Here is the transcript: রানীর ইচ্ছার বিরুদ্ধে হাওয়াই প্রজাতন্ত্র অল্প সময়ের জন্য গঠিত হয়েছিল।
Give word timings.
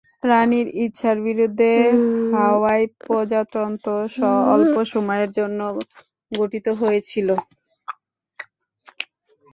রানীর 0.23 0.67
ইচ্ছার 0.83 1.17
বিরুদ্ধে 1.25 1.71
হাওয়াই 2.33 2.83
প্রজাতন্ত্র 2.99 3.89
অল্প 4.53 4.75
সময়ের 4.93 5.29
জন্য 5.37 5.59
গঠিত 6.31 6.67
হয়েছিল। 6.81 7.29